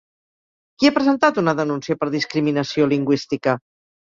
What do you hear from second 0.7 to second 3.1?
Qui ha presentat una denúncia per discriminació